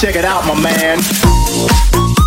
Check 0.00 0.14
it 0.14 0.24
out, 0.24 0.46
my 0.46 0.54
man. 0.54 2.17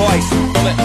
voice, 0.00 0.30
bullet 0.54 0.79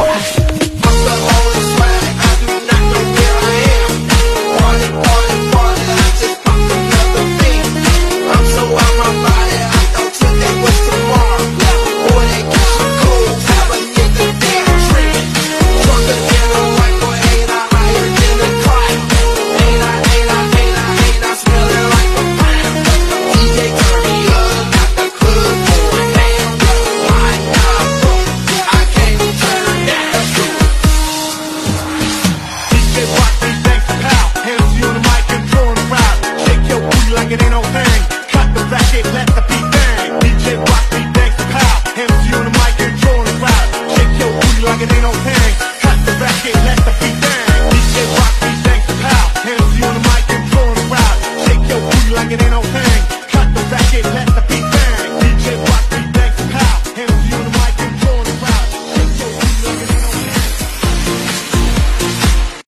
快。 0.00 0.39